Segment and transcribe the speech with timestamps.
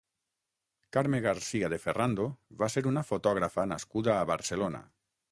[0.95, 2.25] Carme García de Ferrando
[2.61, 4.81] va ser una fotògrafa nascuda a Barcelona.